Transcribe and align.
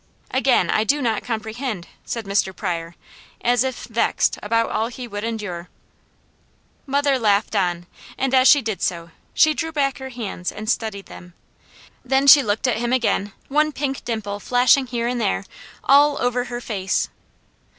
"Again, 0.31 0.71
I 0.71 0.83
do 0.83 0.99
not 0.99 1.21
comprehend," 1.21 1.87
said 2.05 2.25
Mr. 2.25 2.55
Pryor, 2.55 2.95
as 3.41 3.63
if 3.63 3.83
vexed 3.83 4.39
about 4.41 4.71
all 4.71 4.87
he 4.87 5.07
would 5.07 5.23
endure. 5.23 5.69
Mother 6.87 7.19
laughed 7.19 7.55
on, 7.55 7.85
and 8.17 8.33
as 8.33 8.47
she 8.47 8.63
did 8.63 8.81
so 8.81 9.11
she 9.35 9.53
drew 9.53 9.71
back 9.71 9.99
her 9.99 10.09
hands 10.09 10.51
and 10.51 10.67
studied 10.67 11.05
them. 11.05 11.35
Then 12.03 12.25
she 12.25 12.41
looked 12.41 12.65
at 12.67 12.77
him 12.77 12.91
again, 12.91 13.31
one 13.47 13.71
pink 13.71 14.03
dimple 14.03 14.39
flashing 14.39 14.87
here 14.87 15.05
and 15.07 15.21
there, 15.21 15.45
all 15.83 16.17
over 16.19 16.45
her 16.45 16.61
face. 16.61 17.07